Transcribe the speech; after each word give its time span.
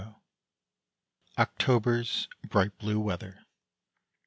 141 1.35 1.45
OCTOBER'S 1.85 2.27
BRIGHT 2.49 2.75
BLUE 2.79 2.99
WEATHER. 2.99 3.41